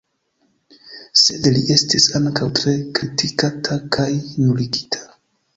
[1.23, 5.07] Sed li estis ankaŭ tre kritikata kaj nuligita.